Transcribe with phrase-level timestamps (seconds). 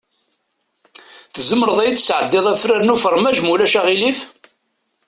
[1.33, 4.19] Tzemreḍ ad yi-d-tesɛeddiḍ afrar n ufermaj, ma ulac aɣilif?